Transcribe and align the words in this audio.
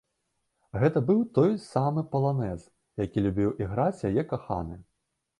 Гэта 0.83 1.01
быў 1.09 1.19
той 1.37 1.51
самы 1.65 2.03
паланэз, 2.15 2.63
які 3.05 3.23
любіў 3.25 3.51
іграць 3.67 4.01
яе 4.11 4.23
каханы. 4.33 4.79